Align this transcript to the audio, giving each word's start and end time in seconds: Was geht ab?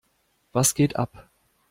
Was 0.51 0.73
geht 0.73 0.95
ab? 0.95 1.29